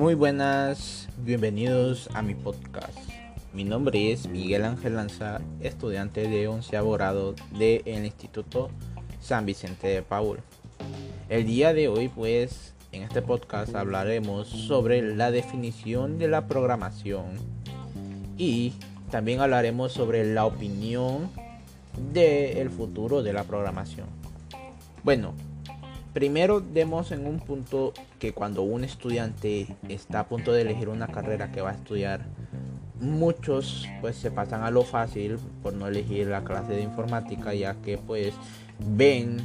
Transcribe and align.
Muy 0.00 0.14
buenas, 0.14 1.10
bienvenidos 1.18 2.08
a 2.14 2.22
mi 2.22 2.34
podcast. 2.34 2.96
Mi 3.52 3.64
nombre 3.64 4.10
es 4.10 4.28
Miguel 4.28 4.64
Ángel 4.64 4.96
Lanza, 4.96 5.42
estudiante 5.60 6.26
de 6.26 6.48
onceavo 6.48 6.92
grado 6.92 7.34
del 7.58 7.86
Instituto 7.86 8.70
San 9.20 9.44
Vicente 9.44 9.88
de 9.88 10.00
Paul. 10.00 10.38
El 11.28 11.44
día 11.44 11.74
de 11.74 11.88
hoy, 11.88 12.08
pues, 12.08 12.72
en 12.92 13.02
este 13.02 13.20
podcast 13.20 13.74
hablaremos 13.74 14.48
sobre 14.48 15.02
la 15.02 15.30
definición 15.30 16.18
de 16.18 16.28
la 16.28 16.46
programación 16.46 17.36
y 18.38 18.72
también 19.10 19.40
hablaremos 19.40 19.92
sobre 19.92 20.24
la 20.32 20.46
opinión 20.46 21.28
del 22.10 22.70
futuro 22.70 23.22
de 23.22 23.34
la 23.34 23.44
programación. 23.44 24.06
Bueno, 25.04 25.34
Primero 26.12 26.60
demos 26.60 27.12
en 27.12 27.24
un 27.24 27.38
punto 27.38 27.92
que 28.18 28.32
cuando 28.32 28.62
un 28.62 28.82
estudiante 28.82 29.76
está 29.88 30.20
a 30.20 30.28
punto 30.28 30.52
de 30.52 30.62
elegir 30.62 30.88
una 30.88 31.06
carrera 31.06 31.52
que 31.52 31.60
va 31.60 31.70
a 31.70 31.74
estudiar, 31.74 32.26
muchos 33.00 33.88
pues 34.00 34.16
se 34.16 34.32
pasan 34.32 34.64
a 34.64 34.72
lo 34.72 34.82
fácil 34.82 35.38
por 35.62 35.72
no 35.72 35.86
elegir 35.86 36.26
la 36.26 36.42
clase 36.42 36.72
de 36.72 36.82
informática 36.82 37.54
ya 37.54 37.74
que 37.76 37.96
pues 37.96 38.34
ven 38.78 39.36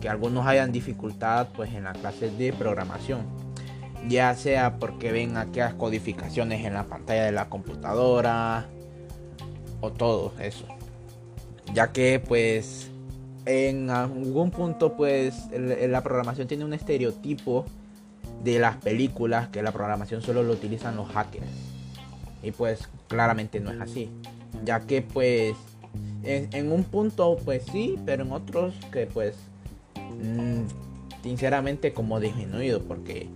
que 0.00 0.08
algunos 0.08 0.46
hayan 0.46 0.70
dificultad 0.70 1.48
pues 1.54 1.72
en 1.74 1.84
la 1.84 1.94
clase 1.94 2.30
de 2.30 2.52
programación. 2.52 3.22
Ya 4.08 4.34
sea 4.36 4.78
porque 4.78 5.10
ven 5.10 5.36
aquellas 5.36 5.74
codificaciones 5.74 6.64
en 6.64 6.74
la 6.74 6.84
pantalla 6.84 7.24
de 7.24 7.32
la 7.32 7.48
computadora 7.48 8.66
o 9.80 9.90
todo 9.90 10.32
eso. 10.40 10.66
Ya 11.74 11.92
que 11.92 12.20
pues 12.20 12.91
en 13.46 13.90
algún 13.90 14.50
punto 14.50 14.96
pues 14.96 15.48
la 15.52 16.02
programación 16.02 16.48
tiene 16.48 16.64
un 16.64 16.74
estereotipo 16.74 17.66
de 18.42 18.58
las 18.58 18.76
películas 18.76 19.48
que 19.48 19.62
la 19.62 19.72
programación 19.72 20.22
solo 20.22 20.42
lo 20.42 20.52
utilizan 20.52 20.96
los 20.96 21.08
hackers. 21.10 21.46
Y 22.42 22.50
pues 22.50 22.88
claramente 23.08 23.60
no 23.60 23.70
es 23.70 23.80
así. 23.80 24.10
Ya 24.64 24.80
que 24.80 25.02
pues 25.02 25.54
en, 26.24 26.72
un 26.72 26.84
punto 26.84 27.36
pues 27.44 27.64
sí 27.70 27.98
pero 28.04 28.24
en 28.24 28.32
otros 28.32 28.74
que 28.92 29.06
pues 29.06 29.36
mm, 29.96 30.62
sinceramente 31.22 31.92
como 31.92 32.20
disminuido 32.20 32.82
porque 32.82 33.28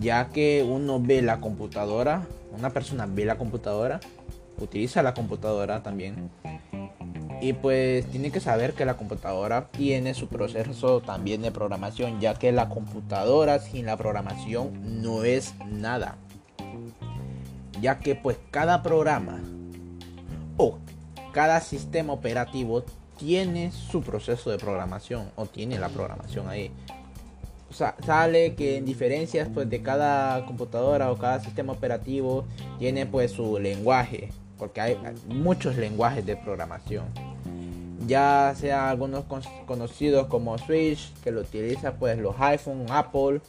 ya 0.00 0.28
que 0.28 0.66
uno 0.68 1.00
ve 1.00 1.22
la 1.22 1.40
computadora 1.40 2.26
una 2.56 2.70
persona 2.70 3.06
ve 3.06 3.24
la 3.24 3.38
computadora 3.38 4.00
utiliza 4.60 5.02
la 5.02 5.14
computadora 5.14 5.82
también 5.82 6.30
y 7.40 7.52
pues 7.52 8.06
tiene 8.06 8.30
que 8.30 8.40
saber 8.40 8.74
que 8.74 8.84
la 8.84 8.96
computadora 8.96 9.68
tiene 9.68 10.14
su 10.14 10.28
proceso 10.28 11.00
también 11.00 11.42
de 11.42 11.52
programación, 11.52 12.20
ya 12.20 12.34
que 12.34 12.50
la 12.50 12.68
computadora 12.68 13.60
sin 13.60 13.86
la 13.86 13.96
programación 13.96 15.02
no 15.02 15.24
es 15.24 15.54
nada. 15.66 16.16
Ya 17.80 18.00
que 18.00 18.16
pues 18.16 18.38
cada 18.50 18.82
programa 18.82 19.40
o 20.56 20.78
cada 21.32 21.60
sistema 21.60 22.12
operativo 22.12 22.82
tiene 23.18 23.70
su 23.70 24.02
proceso 24.02 24.50
de 24.50 24.58
programación 24.58 25.30
o 25.36 25.46
tiene 25.46 25.78
la 25.78 25.88
programación 25.88 26.48
ahí. 26.48 26.72
O 27.70 27.74
sea, 27.74 27.94
sale 28.04 28.54
que 28.54 28.78
en 28.78 28.84
diferencias 28.84 29.48
pues 29.52 29.70
de 29.70 29.82
cada 29.82 30.44
computadora 30.46 31.12
o 31.12 31.18
cada 31.18 31.38
sistema 31.38 31.72
operativo 31.72 32.46
tiene 32.80 33.06
pues 33.06 33.30
su 33.30 33.58
lenguaje, 33.60 34.30
porque 34.58 34.80
hay 34.80 34.98
muchos 35.28 35.76
lenguajes 35.76 36.26
de 36.26 36.36
programación 36.36 37.27
ya 38.08 38.54
sea 38.56 38.88
algunos 38.88 39.26
conocidos 39.66 40.26
como 40.26 40.56
Switch, 40.58 41.12
que 41.22 41.30
lo 41.30 41.42
utiliza 41.42 41.92
pues 41.94 42.18
los 42.18 42.34
iPhone, 42.40 42.86
Apple. 42.88 43.40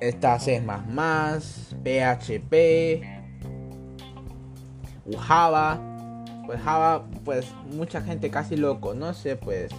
Está 0.00 0.38
C++, 0.38 0.60
PHP, 1.82 3.02
Java. 5.16 5.80
Pues 6.44 6.60
Java, 6.60 7.06
pues 7.24 7.46
mucha 7.72 8.02
gente 8.02 8.30
casi 8.30 8.56
lo 8.56 8.80
conoce, 8.80 9.36
pues 9.36 9.70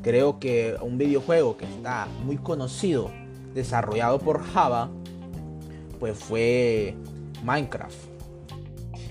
creo 0.00 0.38
que 0.38 0.76
un 0.80 0.96
videojuego 0.96 1.58
que 1.58 1.66
está 1.66 2.06
muy 2.24 2.38
conocido, 2.38 3.10
desarrollado 3.52 4.18
por 4.20 4.42
Java, 4.42 4.88
pues 5.98 6.16
fue 6.16 6.94
Minecraft. 7.44 7.98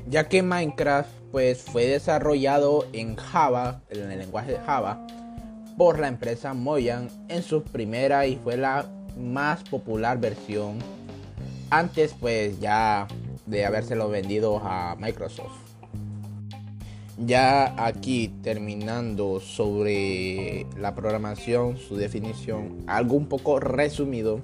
Ya 0.07 0.28
que 0.28 0.41
Minecraft 0.41 1.09
pues 1.37 1.61
fue 1.61 1.85
desarrollado 1.85 2.87
en 2.93 3.15
Java, 3.15 3.81
en 3.91 4.11
el 4.11 4.17
lenguaje 4.17 4.53
de 4.53 4.57
Java, 4.57 5.05
por 5.77 5.99
la 5.99 6.07
empresa 6.07 6.55
Mojang 6.55 7.09
en 7.29 7.43
su 7.43 7.61
primera 7.61 8.25
y 8.25 8.37
fue 8.37 8.57
la 8.57 8.87
más 9.15 9.61
popular 9.61 10.19
versión 10.19 10.79
antes 11.69 12.15
pues 12.19 12.59
ya 12.59 13.07
de 13.45 13.67
habérselo 13.67 14.09
vendido 14.09 14.57
a 14.63 14.95
Microsoft. 14.95 15.53
Ya 17.19 17.85
aquí 17.85 18.29
terminando 18.41 19.39
sobre 19.39 20.65
la 20.75 20.95
programación, 20.95 21.77
su 21.77 21.97
definición, 21.97 22.83
algo 22.87 23.15
un 23.15 23.27
poco 23.27 23.59
resumido 23.59 24.41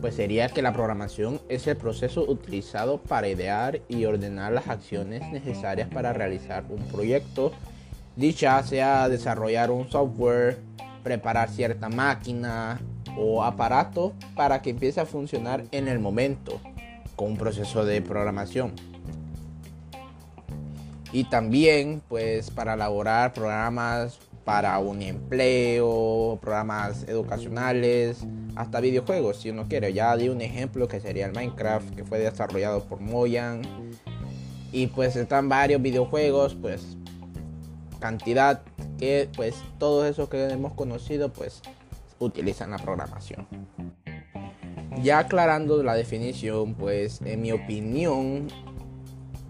pues 0.00 0.14
sería 0.14 0.48
que 0.48 0.62
la 0.62 0.72
programación 0.72 1.40
es 1.48 1.66
el 1.66 1.76
proceso 1.76 2.22
utilizado 2.22 2.98
para 2.98 3.28
idear 3.28 3.80
y 3.88 4.04
ordenar 4.04 4.52
las 4.52 4.68
acciones 4.68 5.22
necesarias 5.30 5.88
para 5.88 6.12
realizar 6.12 6.64
un 6.68 6.82
proyecto, 6.88 7.52
dicha 8.16 8.62
sea 8.62 9.08
desarrollar 9.08 9.70
un 9.70 9.90
software, 9.90 10.58
preparar 11.02 11.50
cierta 11.50 11.88
máquina 11.88 12.80
o 13.16 13.42
aparato 13.42 14.12
para 14.34 14.62
que 14.62 14.70
empiece 14.70 15.00
a 15.00 15.06
funcionar 15.06 15.64
en 15.72 15.88
el 15.88 15.98
momento 15.98 16.60
con 17.16 17.32
un 17.32 17.36
proceso 17.36 17.84
de 17.84 18.00
programación. 18.00 18.72
Y 21.12 21.24
también 21.24 22.02
pues 22.08 22.50
para 22.50 22.74
elaborar 22.74 23.32
programas 23.32 24.18
para 24.44 24.78
un 24.78 25.02
empleo, 25.02 26.38
programas 26.40 27.04
educacionales, 27.08 28.24
hasta 28.56 28.80
videojuegos 28.80 29.38
si 29.38 29.50
uno 29.50 29.68
quiere. 29.68 29.92
Ya 29.92 30.16
di 30.16 30.28
un 30.28 30.40
ejemplo 30.40 30.88
que 30.88 31.00
sería 31.00 31.26
el 31.26 31.32
Minecraft 31.32 31.94
que 31.94 32.04
fue 32.04 32.18
desarrollado 32.18 32.84
por 32.84 33.00
Mojang. 33.00 33.62
Y 34.72 34.86
pues 34.88 35.16
están 35.16 35.48
varios 35.48 35.82
videojuegos, 35.82 36.54
pues 36.54 36.96
cantidad 37.98 38.62
que 38.98 39.28
pues 39.36 39.56
todos 39.78 40.06
esos 40.06 40.28
que 40.28 40.48
hemos 40.48 40.72
conocido 40.74 41.32
pues 41.32 41.60
utilizan 42.18 42.70
la 42.70 42.78
programación. 42.78 43.46
Ya 45.02 45.20
aclarando 45.20 45.82
la 45.82 45.94
definición, 45.94 46.74
pues 46.74 47.20
en 47.22 47.40
mi 47.40 47.52
opinión 47.52 48.48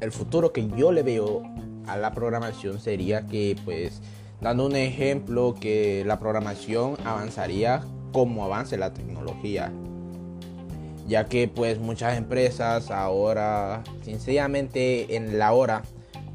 el 0.01 0.13
futuro 0.13 0.53
que 0.53 0.69
yo 0.69 0.93
le 0.93 1.03
veo 1.03 1.43
a 1.87 1.97
la 1.97 2.13
programación 2.13 2.81
sería 2.81 3.27
que 3.27 3.57
pues 3.65 4.01
dando 4.41 4.67
un 4.67 4.77
ejemplo 4.77 5.55
que 5.59 6.05
la 6.07 6.19
programación 6.19 6.97
avanzaría 7.05 7.83
como 8.13 8.45
avance 8.45 8.77
la 8.77 8.93
tecnología 8.93 9.73
ya 11.11 11.25
que 11.25 11.49
pues 11.49 11.81
muchas 11.81 12.17
empresas 12.17 12.91
ahora 12.91 13.83
sinceramente 14.03 15.17
en 15.17 15.39
la 15.39 15.53
hora 15.53 15.83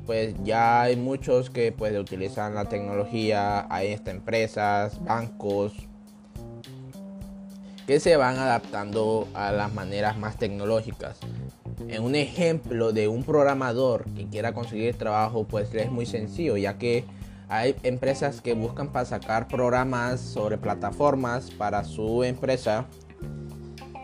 pues 0.05 0.35
ya 0.43 0.83
hay 0.83 0.97
muchos 0.97 1.49
que 1.49 1.71
pues 1.71 1.97
utilizan 1.97 2.53
la 2.55 2.65
tecnología 2.65 3.65
hay 3.73 3.93
estas 3.93 4.15
empresas 4.15 5.03
bancos 5.03 5.73
que 7.87 7.99
se 7.99 8.17
van 8.17 8.37
adaptando 8.37 9.27
a 9.33 9.51
las 9.51 9.71
maneras 9.71 10.17
más 10.17 10.37
tecnológicas. 10.37 11.19
En 11.87 12.03
un 12.03 12.15
ejemplo 12.15 12.93
de 12.93 13.07
un 13.07 13.23
programador 13.23 14.05
que 14.15 14.25
quiera 14.25 14.53
conseguir 14.53 14.95
trabajo 14.95 15.45
pues 15.45 15.73
es 15.73 15.91
muy 15.91 16.05
sencillo 16.05 16.57
ya 16.57 16.77
que 16.77 17.05
hay 17.47 17.75
empresas 17.83 18.41
que 18.41 18.53
buscan 18.53 18.91
para 18.91 19.05
sacar 19.05 19.47
programas 19.47 20.19
sobre 20.19 20.57
plataformas 20.57 21.51
para 21.51 21.83
su 21.83 22.23
empresa. 22.23 22.85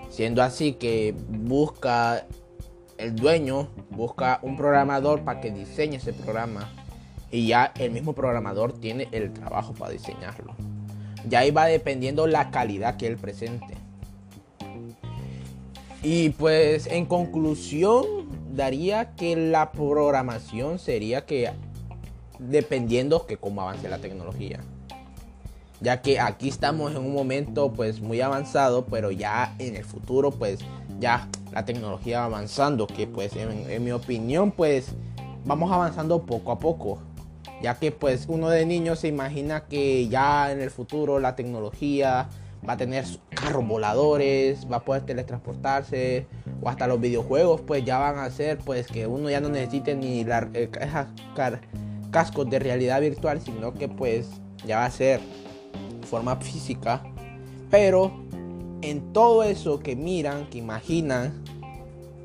Siendo 0.10 0.44
así 0.44 0.74
que 0.74 1.16
busca 1.30 2.26
el 2.98 3.16
dueño, 3.16 3.70
busca 3.90 4.40
un 4.44 4.58
programador 4.58 5.24
para 5.24 5.42
que 5.42 5.52
diseñe 5.52 5.96
ese 5.96 6.14
programa. 6.14 6.70
Y 7.32 7.48
ya 7.48 7.72
el 7.80 7.92
mismo 7.92 8.14
programador 8.14 8.74
tiene 8.74 9.08
el 9.12 9.32
trabajo 9.32 9.74
para 9.74 9.92
diseñarlo. 9.92 10.54
Ya 11.28 11.40
ahí 11.40 11.52
va 11.52 11.66
dependiendo 11.66 12.28
la 12.28 12.52
calidad 12.52 12.98
que 12.98 13.08
él 13.08 13.18
presente. 13.18 13.76
Y 16.04 16.30
pues 16.32 16.88
en 16.88 17.06
conclusión 17.06 18.06
daría 18.54 19.16
que 19.16 19.36
la 19.36 19.72
programación 19.72 20.78
sería 20.78 21.26
que 21.26 21.52
dependiendo 22.50 23.28
que 23.28 23.38
cómo 23.38 23.62
avance 23.62 23.88
la 23.88 24.00
tecnología. 24.00 24.60
Ya 25.80 26.02
que 26.02 26.20
aquí 26.20 26.50
estamos 26.50 26.92
en 26.92 27.00
un 27.00 27.14
momento 27.14 27.72
pues 27.74 28.02
muy 28.02 28.22
avanzado, 28.22 28.86
pero 28.86 29.12
ya 29.12 29.56
en 29.60 29.76
el 29.76 29.84
futuro 29.84 30.32
pues 30.32 30.60
ya 31.00 31.28
la 31.52 31.66
tecnología 31.66 32.20
va 32.20 32.26
avanzando, 32.26 32.88
que 32.88 33.08
pues 33.08 33.36
en, 33.36 33.84
mi 33.84 33.92
opinión 33.92 34.52
pues 34.52 34.90
vamos 35.46 35.72
avanzando 35.72 36.24
poco 36.24 36.52
a 36.52 36.60
poco. 36.60 37.00
Ya 37.62 37.76
que 37.78 37.92
pues 37.92 38.26
uno 38.28 38.50
de 38.50 38.66
niños 38.66 39.00
se 39.00 39.08
imagina 39.08 39.66
que 39.66 40.08
ya 40.08 40.52
en 40.52 40.62
el 40.62 40.72
futuro 40.72 41.20
la 41.20 41.36
tecnología 41.36 42.28
va 42.68 42.74
a 42.74 42.78
tener 42.78 43.06
carros 43.30 43.68
voladores, 43.68 44.68
va 44.72 44.78
a 44.78 44.86
poder 44.86 45.04
teletransportarse, 45.04 46.28
o 46.62 46.70
hasta 46.70 46.88
los 46.88 47.00
videojuegos 47.00 47.62
pues 47.62 47.84
ya 47.86 47.98
van 47.98 48.18
a 48.18 48.26
hacer 48.26 48.60
pues 48.60 48.88
que 48.88 49.08
uno 49.08 49.30
ya 49.30 49.42
no 49.42 49.50
necesite 49.50 49.96
ni 49.96 50.24
la, 50.24 50.48
eh, 50.54 50.70
cascos 52.12 52.50
de 52.50 52.60
realidad 52.60 53.02
virtual, 53.02 53.42
sino 53.42 53.74
que 53.74 53.88
pues 53.88 54.30
ya 54.66 54.78
va 54.78 54.86
a 54.86 54.92
ser 54.92 55.20
forma 56.10 56.36
física. 56.38 57.02
Pero 57.70 58.12
en 58.82 59.14
todo 59.14 59.44
eso 59.44 59.80
que 59.80 59.96
miran, 59.96 60.50
que 60.50 60.58
imaginan, 60.58 61.44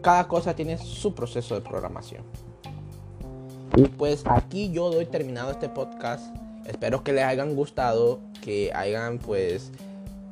cada 0.03 0.29
cosa 0.29 0.55
tiene 0.55 0.79
su 0.79 1.15
proceso 1.15 1.55
de 1.55 1.61
programación. 1.61 2.23
Y 3.77 3.83
pues 3.83 4.25
aquí 4.27 4.71
yo 4.71 4.91
doy 4.91 5.07
terminado 5.07 5.51
este 5.51 5.69
podcast. 5.69 6.35
Espero 6.67 7.05
que 7.05 7.13
les 7.13 7.25
hayan 7.25 7.55
gustado, 7.55 8.21
que 8.43 8.73
hayan 8.75 9.19
pues 9.19 9.71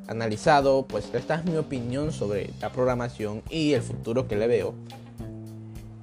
analizado, 0.07 0.85
pues 0.85 1.09
esta 1.13 1.35
es 1.35 1.45
mi 1.45 1.57
opinión 1.57 2.11
sobre 2.11 2.49
la 2.61 2.71
programación 2.71 3.41
y 3.49 3.73
el 3.73 3.81
futuro 3.81 4.27
que 4.27 4.35
le 4.35 4.47
veo. 4.47 4.73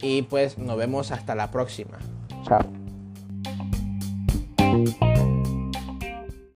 Y 0.00 0.22
pues 0.22 0.58
nos 0.58 0.76
vemos 0.76 1.10
hasta 1.12 1.34
la 1.34 1.50
próxima. 1.50 1.98
Chao. 2.46 2.81